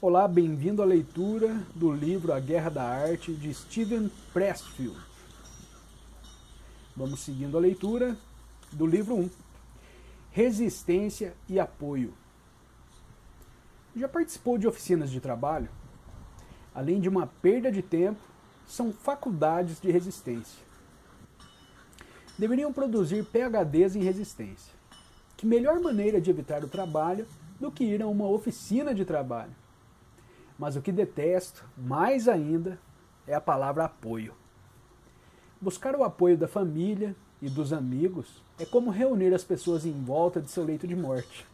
[0.00, 4.96] Olá, bem-vindo à leitura do livro A Guerra da Arte de Steven Pressfield.
[6.96, 8.16] Vamos seguindo a leitura
[8.70, 9.30] do livro 1.
[10.30, 12.14] Resistência e apoio.
[13.96, 15.68] Já participou de oficinas de trabalho?
[16.72, 18.20] Além de uma perda de tempo,
[18.68, 20.62] são faculdades de resistência.
[22.38, 24.72] Deveriam produzir PhDs em resistência.
[25.36, 27.26] Que melhor maneira de evitar o trabalho
[27.58, 29.56] do que ir a uma oficina de trabalho?
[30.58, 32.80] Mas o que detesto, mais ainda,
[33.26, 34.34] é a palavra apoio.
[35.60, 40.40] Buscar o apoio da família e dos amigos é como reunir as pessoas em volta
[40.40, 41.46] de seu leito de morte.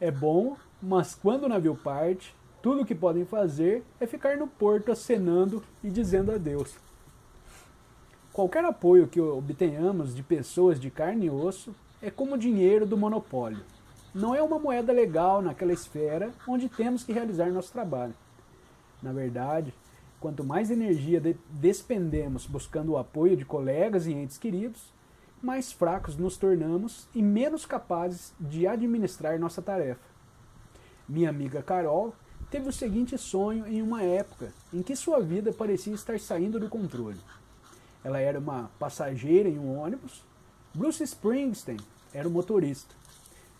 [0.00, 4.48] É bom, mas quando o navio parte, tudo o que podem fazer é ficar no
[4.48, 6.74] porto acenando e dizendo adeus.
[8.32, 13.64] Qualquer apoio que obtenhamos de pessoas de carne e osso é como dinheiro do monopólio
[14.16, 18.14] não é uma moeda legal naquela esfera onde temos que realizar nosso trabalho.
[19.02, 19.74] Na verdade,
[20.18, 24.90] quanto mais energia de despendemos buscando o apoio de colegas e entes queridos,
[25.42, 30.00] mais fracos nos tornamos e menos capazes de administrar nossa tarefa.
[31.06, 32.14] Minha amiga Carol
[32.50, 36.70] teve o seguinte sonho em uma época em que sua vida parecia estar saindo do
[36.70, 37.20] controle.
[38.02, 40.24] Ela era uma passageira em um ônibus,
[40.74, 41.78] Bruce Springsteen
[42.14, 42.94] era o motorista.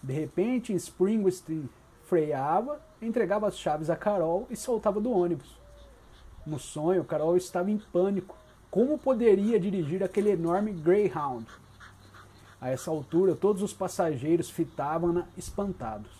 [0.02, 1.68] De repente, Springsteen
[2.04, 5.58] freava, entregava as chaves a Carol e soltava do ônibus.
[6.46, 8.36] No sonho, Carol estava em pânico.
[8.70, 11.46] Como poderia dirigir aquele enorme Greyhound?
[12.60, 16.10] A essa altura, todos os passageiros fitavam-na espantados.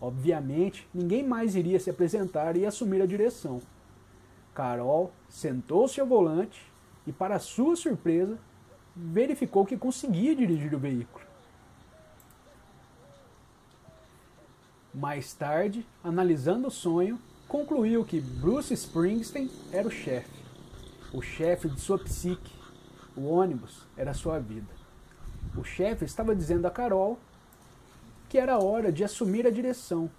[0.00, 3.60] Obviamente, ninguém mais iria se apresentar e assumir a direção.
[4.54, 6.72] Carol sentou-se ao volante
[7.06, 8.38] e, para sua surpresa,
[8.96, 11.29] verificou que conseguia dirigir o veículo.
[15.00, 20.28] Mais tarde, analisando o sonho, concluiu que Bruce Springsteen era o chefe,
[21.10, 22.52] o chefe de sua psique.
[23.16, 24.68] O ônibus era sua vida.
[25.56, 27.18] O chefe estava dizendo a Carol
[28.28, 30.10] que era hora de assumir a direção.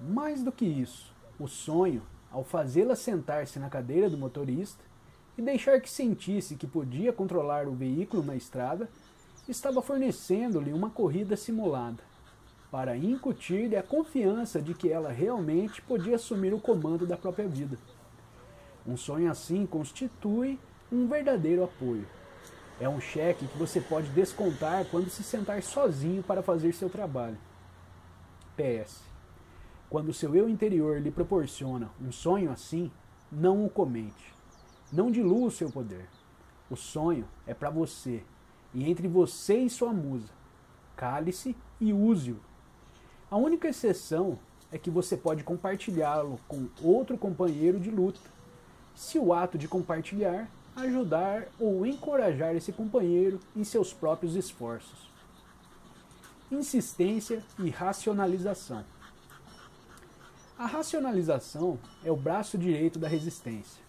[0.00, 4.84] Mais do que isso, o sonho, ao fazê-la sentar-se na cadeira do motorista
[5.36, 8.88] e deixar que sentisse que podia controlar o veículo na estrada,
[9.48, 12.07] estava fornecendo-lhe uma corrida simulada
[12.70, 17.78] para incutir-lhe a confiança de que ela realmente podia assumir o comando da própria vida.
[18.86, 20.58] Um sonho assim constitui
[20.92, 22.06] um verdadeiro apoio.
[22.80, 27.38] É um cheque que você pode descontar quando se sentar sozinho para fazer seu trabalho.
[28.56, 29.02] PS.
[29.90, 32.90] Quando seu eu interior lhe proporciona um sonho assim,
[33.32, 34.34] não o comente.
[34.92, 36.06] Não dilua o seu poder.
[36.70, 38.22] O sonho é para você
[38.74, 40.28] e entre você e sua musa.
[40.94, 42.38] Cale-se e use-o
[43.30, 44.38] a única exceção
[44.70, 48.20] é que você pode compartilhá-lo com outro companheiro de luta,
[48.94, 50.48] se o ato de compartilhar
[50.80, 55.08] ajudar ou encorajar esse companheiro em seus próprios esforços.
[56.50, 58.84] Insistência e racionalização.
[60.58, 63.82] A racionalização é o braço direito da resistência.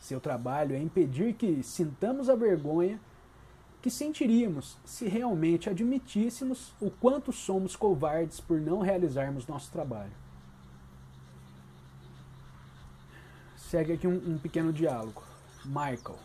[0.00, 3.00] Seu trabalho é impedir que sintamos a vergonha
[3.82, 10.12] que sentiríamos se realmente admitíssemos o quanto somos covardes por não realizarmos nosso trabalho.
[13.56, 15.22] Segue aqui um, um pequeno diálogo.
[15.64, 16.18] Michael,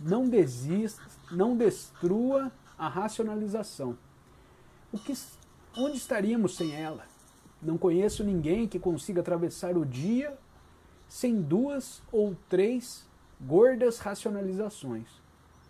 [0.00, 3.98] não desista, não destrua a racionalização.
[4.90, 5.12] O que,
[5.76, 7.04] onde estaríamos sem ela?
[7.60, 10.36] Não conheço ninguém que consiga atravessar o dia
[11.08, 13.06] sem duas ou três
[13.40, 15.22] gordas racionalizações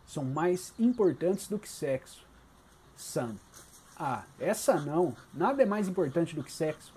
[0.07, 2.25] são mais importantes do que sexo.
[2.97, 3.37] Sam.
[3.97, 5.15] Ah, essa não.
[5.33, 6.93] Nada é mais importante do que sexo.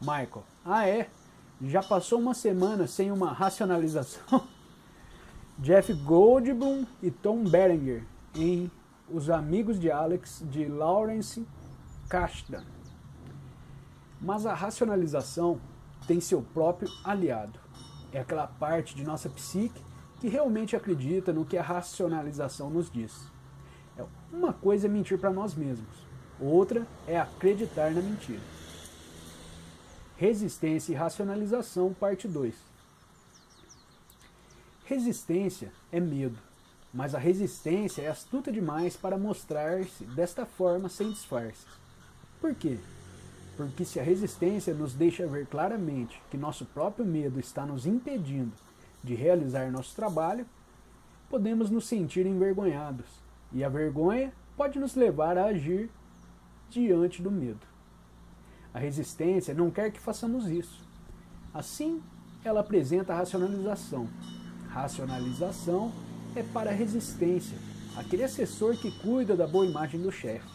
[0.00, 0.44] Michael.
[0.64, 1.08] Ah, é?
[1.62, 4.46] Já passou uma semana sem uma racionalização?
[5.58, 8.04] Jeff Goldblum e Tom Berenger
[8.34, 8.70] em
[9.10, 11.46] Os Amigos de Alex de Lawrence
[12.08, 12.64] Kasdan.
[14.20, 15.60] Mas a racionalização
[16.06, 17.58] tem seu próprio aliado.
[18.12, 19.82] É aquela parte de nossa psique
[20.20, 23.26] que realmente acredita no que a racionalização nos diz.
[23.96, 25.88] É, uma coisa é mentir para nós mesmos,
[26.38, 28.42] outra é acreditar na mentira.
[30.16, 32.54] Resistência e racionalização, parte 2.
[34.84, 36.38] Resistência é medo,
[36.92, 41.64] mas a resistência é astuta demais para mostrar-se desta forma sem disfarces.
[42.40, 42.78] Por quê?
[43.56, 48.52] Porque se a resistência nos deixa ver claramente que nosso próprio medo está nos impedindo
[49.02, 50.46] de realizar nosso trabalho,
[51.28, 53.06] podemos nos sentir envergonhados,
[53.52, 55.90] e a vergonha pode nos levar a agir
[56.68, 57.66] diante do medo.
[58.72, 60.86] A resistência não quer que façamos isso.
[61.52, 62.02] Assim,
[62.44, 64.08] ela apresenta a racionalização.
[64.68, 65.92] Racionalização
[66.36, 67.58] é para a resistência,
[67.96, 70.48] aquele assessor que cuida da boa imagem do chefe.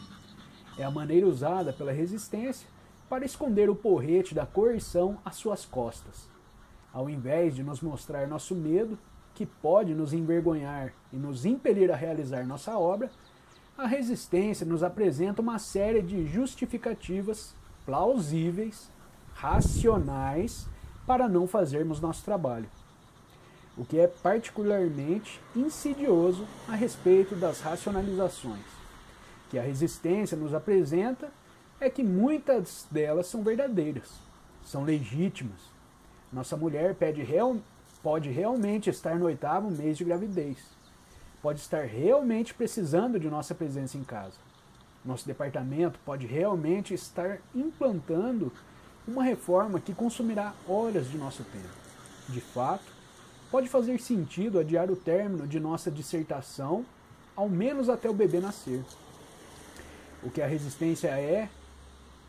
[0.77, 2.67] É a maneira usada pela resistência
[3.09, 6.34] para esconder o porrete da coerção às suas costas.
[6.95, 8.97] Ao invés de nos mostrar nosso medo,
[9.33, 13.11] que pode nos envergonhar e nos impelir a realizar nossa obra,
[13.77, 17.53] a resistência nos apresenta uma série de justificativas
[17.85, 18.89] plausíveis,
[19.33, 20.65] racionais,
[21.05, 22.69] para não fazermos nosso trabalho.
[23.77, 28.85] O que é particularmente insidioso a respeito das racionalizações
[29.49, 31.29] que a resistência nos apresenta
[31.79, 34.09] é que muitas delas são verdadeiras,
[34.63, 35.74] são legítimas.
[36.35, 36.93] Nossa mulher
[37.25, 37.55] real,
[38.03, 40.57] pode realmente estar no oitavo mês de gravidez,
[41.41, 44.35] pode estar realmente precisando de nossa presença em casa.
[45.05, 48.51] Nosso departamento pode realmente estar implantando
[49.07, 51.69] uma reforma que consumirá horas de nosso tempo.
[52.27, 52.83] De fato,
[53.49, 56.85] pode fazer sentido adiar o término de nossa dissertação,
[57.33, 58.83] ao menos até o bebê nascer.
[60.21, 61.47] O que a resistência é,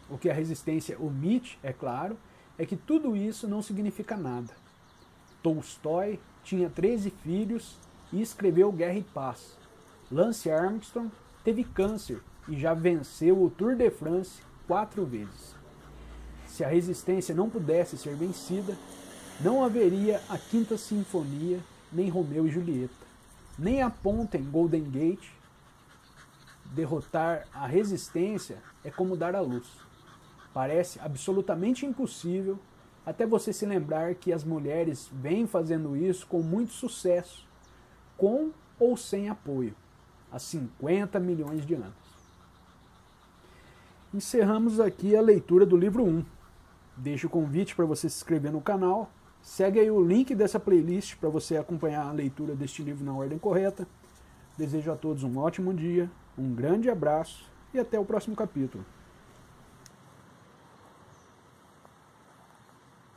[0.08, 2.16] o que a resistência omite, é claro,
[2.58, 4.54] é que tudo isso não significa nada.
[5.42, 7.76] Tolstói tinha 13 filhos
[8.12, 9.56] e escreveu Guerra e Paz.
[10.10, 11.10] Lance Armstrong
[11.44, 15.54] teve câncer e já venceu o Tour de France quatro vezes.
[16.46, 18.76] Se a resistência não pudesse ser vencida,
[19.40, 21.60] não haveria a Quinta Sinfonia,
[21.92, 22.94] nem Romeu e Julieta,
[23.58, 25.28] nem a ponta em Golden Gate,
[26.72, 29.66] derrotar a resistência é como dar a luz.
[30.56, 32.58] Parece absolutamente impossível
[33.04, 37.46] até você se lembrar que as mulheres vêm fazendo isso com muito sucesso,
[38.16, 39.74] com ou sem apoio,
[40.32, 41.92] há 50 milhões de anos.
[44.14, 46.24] Encerramos aqui a leitura do livro 1.
[46.96, 49.10] Deixo o convite para você se inscrever no canal.
[49.42, 53.38] Segue aí o link dessa playlist para você acompanhar a leitura deste livro na ordem
[53.38, 53.86] correta.
[54.56, 57.44] Desejo a todos um ótimo dia um grande abraço
[57.74, 58.82] e até o próximo capítulo.